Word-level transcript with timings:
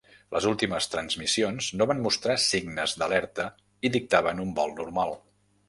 Les 0.35 0.45
últimes 0.51 0.87
transmissions 0.93 1.67
no 1.81 1.87
van 1.91 2.01
mostrar 2.07 2.39
signes 2.45 2.97
d'alerta 3.03 3.47
i 3.91 3.95
dictaven 3.99 4.45
un 4.49 4.59
vol 4.61 4.77
normal. 4.85 5.19